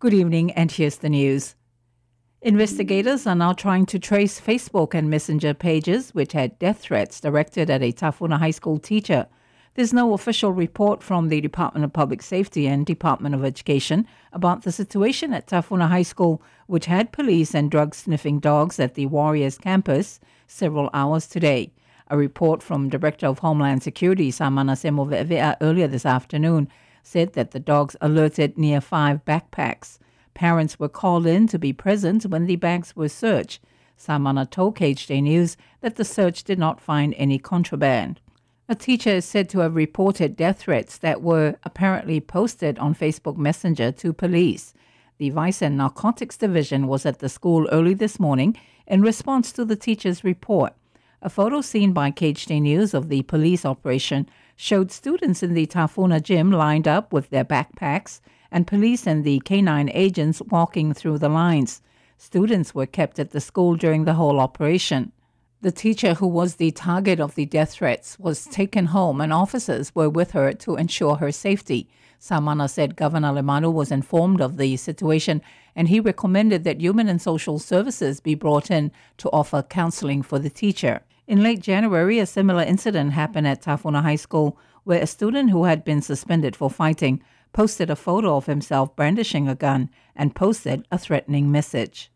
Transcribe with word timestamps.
Good 0.00 0.14
evening, 0.14 0.52
and 0.52 0.70
here's 0.70 0.98
the 0.98 1.08
news. 1.08 1.56
Investigators 2.40 3.26
are 3.26 3.34
now 3.34 3.52
trying 3.52 3.84
to 3.86 3.98
trace 3.98 4.40
Facebook 4.40 4.94
and 4.94 5.10
Messenger 5.10 5.54
pages 5.54 6.14
which 6.14 6.34
had 6.34 6.56
death 6.60 6.78
threats 6.78 7.20
directed 7.20 7.68
at 7.68 7.82
a 7.82 7.90
Tafuna 7.90 8.38
High 8.38 8.52
School 8.52 8.78
teacher. 8.78 9.26
There's 9.74 9.92
no 9.92 10.12
official 10.12 10.52
report 10.52 11.02
from 11.02 11.30
the 11.30 11.40
Department 11.40 11.84
of 11.84 11.92
Public 11.92 12.22
Safety 12.22 12.68
and 12.68 12.86
Department 12.86 13.34
of 13.34 13.44
Education 13.44 14.06
about 14.32 14.62
the 14.62 14.70
situation 14.70 15.32
at 15.32 15.48
Tafuna 15.48 15.88
High 15.88 16.02
School, 16.02 16.40
which 16.68 16.86
had 16.86 17.10
police 17.10 17.52
and 17.52 17.68
drug 17.68 17.92
sniffing 17.92 18.38
dogs 18.38 18.78
at 18.78 18.94
the 18.94 19.06
Warriors 19.06 19.58
campus 19.58 20.20
several 20.46 20.90
hours 20.94 21.26
today. 21.26 21.72
A 22.06 22.16
report 22.16 22.62
from 22.62 22.88
Director 22.88 23.26
of 23.26 23.40
Homeland 23.40 23.82
Security 23.82 24.30
Samana 24.30 24.74
Semovevea 24.74 25.56
earlier 25.60 25.88
this 25.88 26.06
afternoon 26.06 26.68
said 27.08 27.32
that 27.32 27.52
the 27.52 27.60
dogs 27.60 27.96
alerted 28.02 28.58
near 28.58 28.82
five 28.82 29.24
backpacks. 29.24 29.98
Parents 30.34 30.78
were 30.78 30.90
called 30.90 31.26
in 31.26 31.46
to 31.46 31.58
be 31.58 31.72
present 31.72 32.26
when 32.26 32.44
the 32.44 32.56
bags 32.56 32.94
were 32.94 33.08
searched. 33.08 33.60
Samana 33.96 34.44
told 34.44 34.76
KHJ 34.76 35.22
News 35.22 35.56
that 35.80 35.96
the 35.96 36.04
search 36.04 36.44
did 36.44 36.58
not 36.58 36.82
find 36.82 37.14
any 37.16 37.38
contraband. 37.38 38.20
A 38.68 38.74
teacher 38.74 39.08
is 39.08 39.24
said 39.24 39.48
to 39.48 39.60
have 39.60 39.74
reported 39.74 40.36
death 40.36 40.58
threats 40.58 40.98
that 40.98 41.22
were 41.22 41.56
apparently 41.64 42.20
posted 42.20 42.78
on 42.78 42.94
Facebook 42.94 43.38
Messenger 43.38 43.92
to 43.92 44.12
police. 44.12 44.74
The 45.16 45.30
Vice 45.30 45.62
and 45.62 45.78
Narcotics 45.78 46.36
Division 46.36 46.86
was 46.86 47.06
at 47.06 47.20
the 47.20 47.30
school 47.30 47.66
early 47.72 47.94
this 47.94 48.20
morning 48.20 48.54
in 48.86 49.00
response 49.00 49.50
to 49.52 49.64
the 49.64 49.76
teacher's 49.76 50.22
report. 50.22 50.74
A 51.22 51.30
photo 51.30 51.62
seen 51.62 51.94
by 51.94 52.10
KHJ 52.10 52.60
News 52.60 52.92
of 52.92 53.08
the 53.08 53.22
police 53.22 53.64
operation 53.64 54.28
showed 54.60 54.90
students 54.90 55.40
in 55.40 55.54
the 55.54 55.68
Tafuna 55.68 56.20
gym 56.20 56.50
lined 56.50 56.88
up 56.88 57.12
with 57.12 57.30
their 57.30 57.44
backpacks 57.44 58.20
and 58.50 58.66
police 58.66 59.06
and 59.06 59.22
the 59.22 59.38
canine 59.44 59.88
agents 59.94 60.42
walking 60.48 60.92
through 60.92 61.16
the 61.16 61.28
lines. 61.28 61.80
Students 62.16 62.74
were 62.74 62.84
kept 62.84 63.20
at 63.20 63.30
the 63.30 63.40
school 63.40 63.76
during 63.76 64.04
the 64.04 64.14
whole 64.14 64.40
operation. 64.40 65.12
The 65.60 65.70
teacher 65.70 66.14
who 66.14 66.26
was 66.26 66.56
the 66.56 66.72
target 66.72 67.20
of 67.20 67.36
the 67.36 67.46
death 67.46 67.74
threats 67.74 68.18
was 68.18 68.46
taken 68.46 68.86
home 68.86 69.20
and 69.20 69.32
officers 69.32 69.94
were 69.94 70.10
with 70.10 70.32
her 70.32 70.52
to 70.54 70.74
ensure 70.74 71.14
her 71.16 71.30
safety. 71.30 71.88
Samana 72.18 72.66
said 72.68 72.96
Governor 72.96 73.28
Lemanu 73.28 73.72
was 73.72 73.92
informed 73.92 74.40
of 74.40 74.56
the 74.56 74.76
situation 74.76 75.40
and 75.76 75.86
he 75.86 76.00
recommended 76.00 76.64
that 76.64 76.80
Human 76.80 77.06
and 77.06 77.22
Social 77.22 77.60
Services 77.60 78.18
be 78.18 78.34
brought 78.34 78.72
in 78.72 78.90
to 79.18 79.30
offer 79.30 79.62
counseling 79.62 80.22
for 80.22 80.40
the 80.40 80.50
teacher. 80.50 81.02
In 81.28 81.42
late 81.42 81.60
January, 81.60 82.18
a 82.18 82.24
similar 82.24 82.62
incident 82.62 83.12
happened 83.12 83.46
at 83.46 83.60
Tafuna 83.60 84.00
High 84.00 84.16
School 84.16 84.58
where 84.84 85.02
a 85.02 85.06
student 85.06 85.50
who 85.50 85.64
had 85.64 85.84
been 85.84 86.00
suspended 86.00 86.56
for 86.56 86.70
fighting 86.70 87.22
posted 87.52 87.90
a 87.90 87.96
photo 87.96 88.38
of 88.38 88.46
himself 88.46 88.96
brandishing 88.96 89.46
a 89.46 89.54
gun 89.54 89.90
and 90.16 90.34
posted 90.34 90.88
a 90.90 90.96
threatening 90.96 91.52
message. 91.52 92.10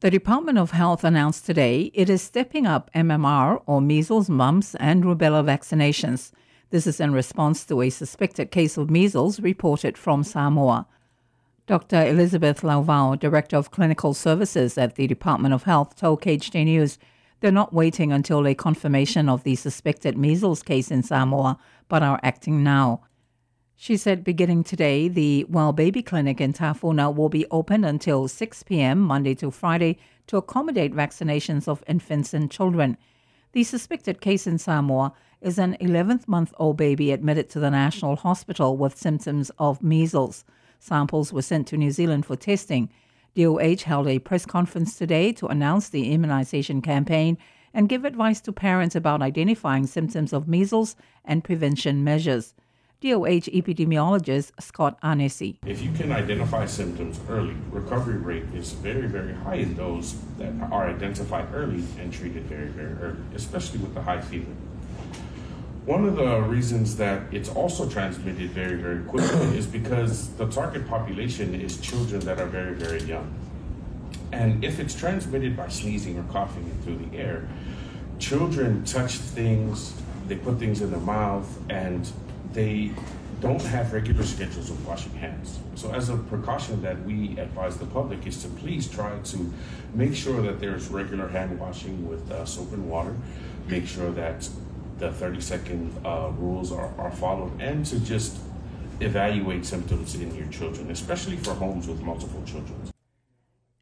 The 0.00 0.10
Department 0.10 0.58
of 0.58 0.72
Health 0.72 1.04
announced 1.04 1.46
today 1.46 1.92
it 1.94 2.10
is 2.10 2.20
stepping 2.20 2.66
up 2.66 2.90
MMR 2.96 3.62
or 3.64 3.80
measles, 3.80 4.28
mumps, 4.28 4.74
and 4.80 5.04
rubella 5.04 5.44
vaccinations. 5.44 6.32
This 6.70 6.84
is 6.84 6.98
in 6.98 7.12
response 7.12 7.64
to 7.66 7.80
a 7.80 7.90
suspected 7.90 8.50
case 8.50 8.76
of 8.76 8.90
measles 8.90 9.38
reported 9.38 9.96
from 9.96 10.24
Samoa. 10.24 10.88
Dr. 11.68 12.08
Elizabeth 12.08 12.62
Lauvao, 12.62 13.16
Director 13.16 13.56
of 13.56 13.70
Clinical 13.70 14.14
Services 14.14 14.76
at 14.76 14.96
the 14.96 15.06
Department 15.06 15.54
of 15.54 15.62
Health, 15.62 15.94
told 15.94 16.22
KHJ 16.22 16.64
News 16.64 16.98
they're 17.40 17.52
not 17.52 17.72
waiting 17.72 18.12
until 18.12 18.46
a 18.46 18.54
confirmation 18.54 19.28
of 19.28 19.44
the 19.44 19.54
suspected 19.54 20.16
measles 20.16 20.62
case 20.62 20.90
in 20.90 21.02
Samoa, 21.02 21.58
but 21.88 22.02
are 22.02 22.20
acting 22.22 22.62
now. 22.62 23.02
She 23.76 23.96
said 23.96 24.24
beginning 24.24 24.64
today, 24.64 25.06
the 25.06 25.44
Well 25.44 25.72
Baby 25.72 26.02
Clinic 26.02 26.40
in 26.40 26.52
Tafuna 26.52 27.14
will 27.14 27.28
be 27.28 27.46
open 27.52 27.84
until 27.84 28.26
6 28.26 28.62
p.m. 28.64 28.98
Monday 28.98 29.36
to 29.36 29.52
Friday 29.52 29.98
to 30.26 30.36
accommodate 30.36 30.92
vaccinations 30.92 31.68
of 31.68 31.84
infants 31.86 32.34
and 32.34 32.50
children. 32.50 32.96
The 33.52 33.62
suspected 33.62 34.20
case 34.20 34.48
in 34.48 34.58
Samoa 34.58 35.12
is 35.40 35.58
an 35.58 35.76
11 35.78 36.22
month 36.26 36.52
old 36.58 36.76
baby 36.76 37.12
admitted 37.12 37.48
to 37.50 37.60
the 37.60 37.70
National 37.70 38.16
Hospital 38.16 38.76
with 38.76 38.98
symptoms 38.98 39.52
of 39.60 39.80
measles. 39.80 40.44
Samples 40.80 41.32
were 41.32 41.42
sent 41.42 41.68
to 41.68 41.76
New 41.76 41.92
Zealand 41.92 42.26
for 42.26 42.34
testing. 42.34 42.90
DOH 43.38 43.84
held 43.84 44.08
a 44.08 44.18
press 44.18 44.44
conference 44.44 44.98
today 44.98 45.30
to 45.34 45.46
announce 45.46 45.88
the 45.90 46.10
immunization 46.10 46.82
campaign 46.82 47.38
and 47.72 47.88
give 47.88 48.04
advice 48.04 48.40
to 48.40 48.52
parents 48.52 48.96
about 48.96 49.22
identifying 49.22 49.86
symptoms 49.86 50.32
of 50.32 50.48
measles 50.48 50.96
and 51.24 51.44
prevention 51.44 52.02
measures. 52.02 52.54
DOH 53.00 53.46
epidemiologist 53.54 54.50
Scott 54.60 55.00
Anesi. 55.02 55.58
If 55.64 55.82
you 55.82 55.92
can 55.92 56.10
identify 56.10 56.66
symptoms 56.66 57.20
early, 57.28 57.54
recovery 57.70 58.16
rate 58.16 58.52
is 58.52 58.72
very, 58.72 59.06
very 59.06 59.34
high 59.34 59.54
in 59.54 59.76
those 59.76 60.16
that 60.38 60.52
are 60.72 60.88
identified 60.88 61.46
early 61.54 61.84
and 62.00 62.12
treated 62.12 62.42
very, 62.46 62.66
very 62.66 62.94
early, 62.94 63.20
especially 63.36 63.78
with 63.78 63.94
the 63.94 64.02
high 64.02 64.20
fever. 64.20 64.50
One 65.88 66.04
of 66.04 66.16
the 66.16 66.42
reasons 66.42 66.96
that 66.96 67.22
it's 67.32 67.48
also 67.48 67.88
transmitted 67.88 68.50
very, 68.50 68.76
very 68.76 69.02
quickly 69.04 69.56
is 69.56 69.66
because 69.66 70.28
the 70.34 70.46
target 70.48 70.86
population 70.86 71.58
is 71.58 71.80
children 71.80 72.20
that 72.26 72.38
are 72.38 72.46
very, 72.46 72.74
very 72.74 73.02
young. 73.04 73.32
And 74.30 74.62
if 74.62 74.80
it's 74.80 74.94
transmitted 74.94 75.56
by 75.56 75.68
sneezing 75.68 76.18
or 76.18 76.24
coughing 76.24 76.70
through 76.84 76.98
the 76.98 77.16
air, 77.16 77.48
children 78.18 78.84
touch 78.84 79.12
things, 79.14 79.94
they 80.26 80.36
put 80.36 80.58
things 80.58 80.82
in 80.82 80.90
their 80.90 81.00
mouth, 81.00 81.58
and 81.70 82.06
they 82.52 82.90
don't 83.40 83.62
have 83.62 83.94
regular 83.94 84.24
schedules 84.24 84.68
of 84.68 84.86
washing 84.86 85.14
hands. 85.14 85.58
So, 85.74 85.90
as 85.94 86.10
a 86.10 86.18
precaution 86.18 86.82
that 86.82 87.02
we 87.06 87.38
advise 87.38 87.78
the 87.78 87.86
public 87.86 88.26
is 88.26 88.42
to 88.42 88.48
please 88.48 88.90
try 88.90 89.18
to 89.18 89.54
make 89.94 90.14
sure 90.14 90.42
that 90.42 90.60
there's 90.60 90.88
regular 90.88 91.28
hand 91.28 91.58
washing 91.58 92.06
with 92.06 92.30
uh, 92.30 92.44
soap 92.44 92.74
and 92.74 92.90
water. 92.90 93.16
Make 93.68 93.86
sure 93.86 94.10
that 94.10 94.46
the 94.98 95.12
30 95.12 95.40
second 95.40 95.94
uh, 96.04 96.30
rules 96.36 96.72
are, 96.72 96.92
are 96.98 97.10
followed 97.10 97.60
and 97.60 97.86
to 97.86 98.00
just 98.00 98.38
evaluate 99.00 99.64
symptoms 99.64 100.14
in 100.14 100.34
your 100.34 100.46
children, 100.48 100.90
especially 100.90 101.36
for 101.36 101.54
homes 101.54 101.86
with 101.86 102.00
multiple 102.02 102.42
children. 102.44 102.90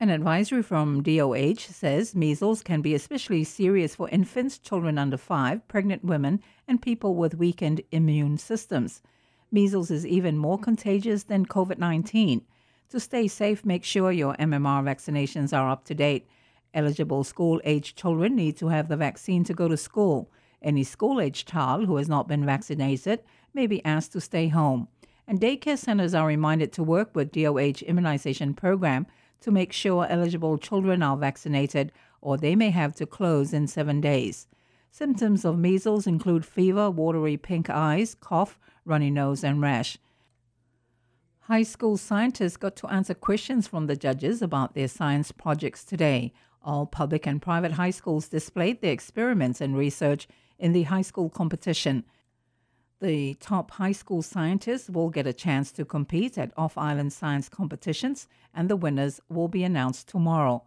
An 0.00 0.10
advisory 0.10 0.62
from 0.62 1.02
DOH 1.02 1.60
says 1.60 2.16
measles 2.16 2.62
can 2.62 2.82
be 2.82 2.94
especially 2.94 3.44
serious 3.44 3.94
for 3.94 4.08
infants, 4.08 4.58
children 4.58 4.98
under 4.98 5.16
five, 5.16 5.66
pregnant 5.68 6.04
women, 6.04 6.42
and 6.66 6.82
people 6.82 7.14
with 7.14 7.36
weakened 7.36 7.80
immune 7.92 8.36
systems. 8.36 9.00
Measles 9.52 9.92
is 9.92 10.04
even 10.04 10.36
more 10.36 10.58
contagious 10.58 11.22
than 11.22 11.46
COVID 11.46 11.78
19. 11.78 12.42
To 12.90 13.00
stay 13.00 13.28
safe, 13.28 13.64
make 13.64 13.84
sure 13.84 14.10
your 14.10 14.34
MMR 14.34 14.82
vaccinations 14.82 15.56
are 15.56 15.70
up 15.70 15.84
to 15.84 15.94
date. 15.94 16.28
Eligible 16.74 17.22
school 17.22 17.60
age 17.64 17.94
children 17.94 18.34
need 18.34 18.56
to 18.56 18.68
have 18.68 18.88
the 18.88 18.96
vaccine 18.96 19.44
to 19.44 19.54
go 19.54 19.68
to 19.68 19.76
school. 19.76 20.28
Any 20.64 20.82
school 20.82 21.20
age 21.20 21.44
child 21.44 21.84
who 21.84 21.96
has 21.96 22.08
not 22.08 22.26
been 22.26 22.46
vaccinated 22.46 23.20
may 23.52 23.66
be 23.66 23.84
asked 23.84 24.12
to 24.12 24.20
stay 24.20 24.48
home. 24.48 24.88
And 25.28 25.38
daycare 25.38 25.78
centers 25.78 26.14
are 26.14 26.26
reminded 26.26 26.72
to 26.72 26.82
work 26.82 27.14
with 27.14 27.32
DOH 27.32 27.82
immunization 27.86 28.54
program 28.54 29.06
to 29.42 29.50
make 29.50 29.72
sure 29.72 30.06
eligible 30.08 30.56
children 30.56 31.02
are 31.02 31.18
vaccinated 31.18 31.92
or 32.22 32.38
they 32.38 32.56
may 32.56 32.70
have 32.70 32.94
to 32.94 33.04
close 33.06 33.52
in 33.52 33.66
seven 33.66 34.00
days. 34.00 34.48
Symptoms 34.90 35.44
of 35.44 35.58
measles 35.58 36.06
include 36.06 36.46
fever, 36.46 36.90
watery 36.90 37.36
pink 37.36 37.68
eyes, 37.68 38.14
cough, 38.14 38.58
runny 38.86 39.10
nose, 39.10 39.44
and 39.44 39.60
rash. 39.60 39.98
High 41.40 41.64
school 41.64 41.98
scientists 41.98 42.56
got 42.56 42.74
to 42.76 42.86
answer 42.86 43.12
questions 43.12 43.66
from 43.66 43.86
the 43.86 43.96
judges 43.96 44.40
about 44.40 44.74
their 44.74 44.88
science 44.88 45.30
projects 45.30 45.84
today. 45.84 46.32
All 46.62 46.86
public 46.86 47.26
and 47.26 47.42
private 47.42 47.72
high 47.72 47.90
schools 47.90 48.28
displayed 48.28 48.80
their 48.80 48.92
experiments 48.92 49.60
and 49.60 49.76
research 49.76 50.26
in 50.58 50.72
the 50.72 50.84
high 50.84 51.02
school 51.02 51.28
competition. 51.28 52.04
The 53.00 53.34
top 53.34 53.72
high 53.72 53.92
school 53.92 54.22
scientists 54.22 54.88
will 54.88 55.10
get 55.10 55.26
a 55.26 55.32
chance 55.32 55.72
to 55.72 55.84
compete 55.84 56.38
at 56.38 56.52
off 56.56 56.78
island 56.78 57.12
science 57.12 57.48
competitions, 57.48 58.28
and 58.54 58.70
the 58.70 58.76
winners 58.76 59.20
will 59.28 59.48
be 59.48 59.64
announced 59.64 60.08
tomorrow. 60.08 60.62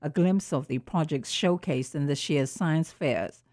A 0.00 0.08
glimpse 0.08 0.52
of 0.52 0.68
the 0.68 0.78
projects 0.78 1.30
showcased 1.30 1.94
in 1.94 2.06
this 2.06 2.30
year's 2.30 2.50
science 2.50 2.92
fairs. 2.92 3.44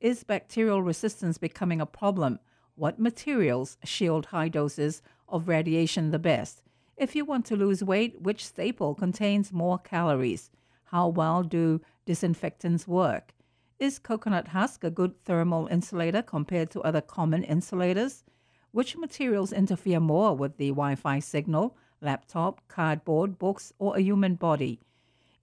Is 0.00 0.24
bacterial 0.24 0.82
resistance 0.82 1.38
becoming 1.38 1.80
a 1.80 1.86
problem? 1.86 2.38
What 2.74 2.98
materials 2.98 3.78
shield 3.82 4.26
high 4.26 4.48
doses 4.48 5.00
of 5.28 5.48
radiation 5.48 6.10
the 6.10 6.18
best? 6.18 6.62
If 6.96 7.16
you 7.16 7.24
want 7.24 7.46
to 7.46 7.56
lose 7.56 7.82
weight, 7.82 8.20
which 8.20 8.44
staple 8.44 8.94
contains 8.94 9.52
more 9.52 9.78
calories? 9.78 10.50
How 10.84 11.08
well 11.08 11.42
do 11.42 11.80
disinfectants 12.04 12.86
work? 12.86 13.32
Is 13.78 13.98
coconut 13.98 14.48
husk 14.48 14.84
a 14.84 14.90
good 14.90 15.22
thermal 15.26 15.66
insulator 15.66 16.22
compared 16.22 16.70
to 16.70 16.80
other 16.80 17.02
common 17.02 17.44
insulators? 17.44 18.24
Which 18.70 18.96
materials 18.96 19.52
interfere 19.52 20.00
more 20.00 20.34
with 20.34 20.56
the 20.56 20.70
Wi 20.70 20.94
Fi 20.94 21.18
signal, 21.18 21.76
laptop, 22.00 22.62
cardboard, 22.68 23.38
books, 23.38 23.74
or 23.78 23.94
a 23.94 24.00
human 24.00 24.36
body? 24.36 24.80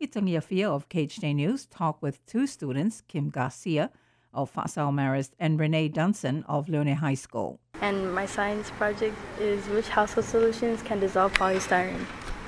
Itang 0.02 0.28
Yafia 0.28 0.66
of 0.66 0.90
KHJ 0.90 1.36
News 1.36 1.68
talked 1.68 2.02
with 2.02 2.26
two 2.26 2.48
students, 2.48 3.02
Kim 3.02 3.30
Garcia, 3.30 3.92
of 4.34 4.52
Faasao 4.52 4.92
Marist 4.92 5.34
and 5.40 5.60
Renee 5.60 5.90
Dunson 5.90 6.44
of 6.48 6.68
Leone 6.68 6.96
High 6.96 7.14
School. 7.14 7.60
And 7.82 8.16
my 8.16 8.26
science 8.26 8.72
project 8.72 9.16
is 9.40 9.64
which 9.68 9.90
household 9.90 10.26
solutions 10.26 10.82
can 10.82 11.00
dissolve 11.00 11.34
polystyrene. 11.34 12.04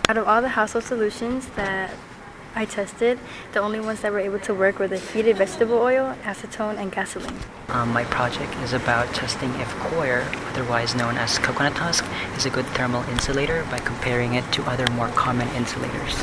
Out 0.10 0.18
of 0.18 0.28
all 0.28 0.42
the 0.42 0.50
household 0.50 0.86
solutions 0.86 1.46
that 1.56 1.94
I 2.58 2.64
tested, 2.64 3.20
the 3.52 3.60
only 3.60 3.82
ones 3.82 4.00
that 4.02 4.14
were 4.14 4.20
able 4.20 4.40
to 4.40 4.54
work 4.54 4.80
were 4.80 4.88
the 4.88 4.98
heated 4.98 5.36
vegetable 5.36 5.78
oil, 5.78 6.16
acetone, 6.24 6.78
and 6.78 6.90
gasoline. 6.90 7.38
Um, 7.68 7.92
my 7.92 8.06
project 8.06 8.56
is 8.64 8.72
about 8.72 9.14
testing 9.14 9.50
if 9.56 9.70
coir, 9.80 10.26
otherwise 10.48 10.96
known 10.96 11.18
as 11.18 11.38
coconut 11.38 11.74
husk, 11.74 12.06
is 12.38 12.46
a 12.46 12.50
good 12.50 12.66
thermal 12.68 13.04
insulator 13.10 13.66
by 13.70 13.80
comparing 13.80 14.36
it 14.36 14.50
to 14.54 14.64
other 14.64 14.88
more 14.94 15.10
common 15.10 15.50
insulators. 15.50 16.16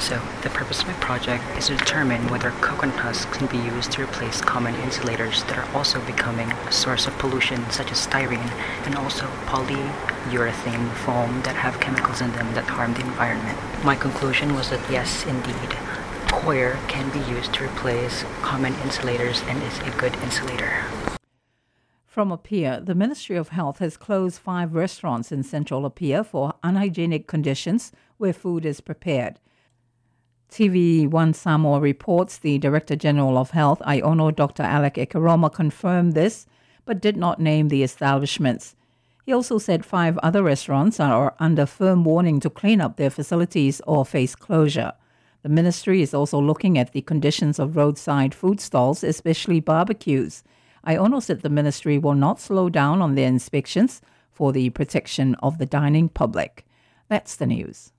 So, 0.00 0.18
the 0.42 0.48
purpose 0.48 0.80
of 0.80 0.88
my 0.88 0.94
project 0.94 1.44
is 1.58 1.66
to 1.66 1.76
determine 1.76 2.26
whether 2.28 2.52
coconut 2.62 2.96
husks 2.96 3.36
can 3.36 3.46
be 3.48 3.58
used 3.58 3.92
to 3.92 4.02
replace 4.02 4.40
common 4.40 4.74
insulators 4.76 5.44
that 5.44 5.58
are 5.58 5.76
also 5.76 6.00
becoming 6.06 6.50
a 6.50 6.72
source 6.72 7.06
of 7.06 7.16
pollution, 7.18 7.70
such 7.70 7.92
as 7.92 8.06
styrene 8.06 8.50
and 8.86 8.96
also 8.96 9.26
polyurethane 9.44 10.90
foam 11.04 11.42
that 11.42 11.54
have 11.54 11.78
chemicals 11.80 12.22
in 12.22 12.32
them 12.32 12.52
that 12.54 12.64
harm 12.64 12.94
the 12.94 13.02
environment. 13.02 13.58
My 13.84 13.94
conclusion 13.94 14.54
was 14.54 14.70
that 14.70 14.80
yes, 14.90 15.26
indeed, 15.26 15.76
coir 16.32 16.78
can 16.88 17.10
be 17.10 17.20
used 17.30 17.52
to 17.54 17.64
replace 17.64 18.24
common 18.40 18.74
insulators 18.82 19.42
and 19.48 19.62
is 19.62 19.78
a 19.80 19.90
good 19.98 20.16
insulator. 20.22 20.82
From 22.06 22.32
Apia, 22.32 22.80
the 22.82 22.94
Ministry 22.94 23.36
of 23.36 23.50
Health 23.50 23.80
has 23.80 23.98
closed 23.98 24.38
five 24.38 24.74
restaurants 24.74 25.30
in 25.30 25.42
central 25.42 25.84
Apia 25.84 26.24
for 26.24 26.54
unhygienic 26.62 27.26
conditions 27.26 27.92
where 28.16 28.32
food 28.32 28.64
is 28.64 28.80
prepared. 28.80 29.38
TV 30.50 31.08
One 31.08 31.32
Samoa 31.32 31.80
reports 31.80 32.38
the 32.38 32.58
Director 32.58 32.96
General 32.96 33.38
of 33.38 33.50
Health, 33.50 33.80
Iono 33.86 34.34
Dr. 34.34 34.64
Alec 34.64 34.94
Ekeroma, 34.94 35.52
confirmed 35.52 36.14
this, 36.14 36.46
but 36.84 37.00
did 37.00 37.16
not 37.16 37.40
name 37.40 37.68
the 37.68 37.82
establishments. 37.82 38.74
He 39.24 39.32
also 39.32 39.58
said 39.58 39.86
five 39.86 40.18
other 40.18 40.42
restaurants 40.42 40.98
are 40.98 41.34
under 41.38 41.66
firm 41.66 42.04
warning 42.04 42.40
to 42.40 42.50
clean 42.50 42.80
up 42.80 42.96
their 42.96 43.10
facilities 43.10 43.80
or 43.86 44.04
face 44.04 44.34
closure. 44.34 44.92
The 45.42 45.48
ministry 45.48 46.02
is 46.02 46.12
also 46.12 46.40
looking 46.40 46.76
at 46.76 46.92
the 46.92 47.02
conditions 47.02 47.58
of 47.58 47.76
roadside 47.76 48.34
food 48.34 48.60
stalls, 48.60 49.04
especially 49.04 49.60
barbecues. 49.60 50.42
Iono 50.86 51.22
said 51.22 51.42
the 51.42 51.48
ministry 51.48 51.96
will 51.96 52.14
not 52.14 52.40
slow 52.40 52.68
down 52.68 53.00
on 53.00 53.14
their 53.14 53.28
inspections 53.28 54.02
for 54.32 54.52
the 54.52 54.70
protection 54.70 55.36
of 55.36 55.58
the 55.58 55.66
dining 55.66 56.08
public. 56.08 56.66
That's 57.08 57.36
the 57.36 57.46
news. 57.46 57.92